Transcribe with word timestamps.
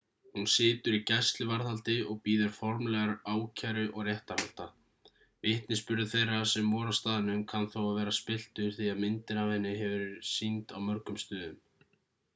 hún 0.35 0.45
situr 0.51 0.95
í 0.97 0.99
gæsluvarðhaldi 1.09 1.95
og 2.13 2.21
bíður 2.27 2.53
formlegrar 2.59 3.11
ákæru 3.33 3.83
og 3.91 4.07
réttarhalda 4.07 4.65
vitnisburður 5.49 6.09
þeirra 6.15 6.39
sem 6.53 6.71
voru 6.77 6.95
á 6.95 6.99
staðnum 7.01 7.43
kann 7.53 7.67
þó 7.75 7.79
að 7.89 7.97
vera 8.01 8.13
spilltur 8.21 8.71
því 8.79 8.87
að 8.95 9.03
myndin 9.05 9.43
af 9.43 9.51
henni 9.57 9.75
hefur 9.83 9.97
verið 10.05 10.25
sýnd 10.35 10.73
á 10.75 10.77
mörgum 10.89 11.21
stöðum 11.25 11.61